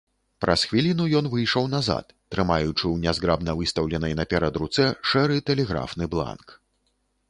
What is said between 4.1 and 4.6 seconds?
наперад